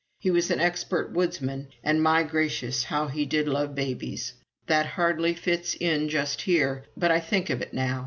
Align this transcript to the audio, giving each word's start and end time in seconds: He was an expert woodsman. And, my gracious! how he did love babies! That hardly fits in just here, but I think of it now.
He 0.17 0.31
was 0.31 0.49
an 0.49 0.59
expert 0.59 1.11
woodsman. 1.13 1.67
And, 1.83 2.01
my 2.01 2.23
gracious! 2.23 2.85
how 2.85 3.05
he 3.09 3.23
did 3.23 3.47
love 3.47 3.75
babies! 3.75 4.33
That 4.65 4.87
hardly 4.87 5.35
fits 5.35 5.75
in 5.75 6.09
just 6.09 6.41
here, 6.41 6.85
but 6.97 7.11
I 7.11 7.19
think 7.19 7.51
of 7.51 7.61
it 7.61 7.71
now. 7.71 7.99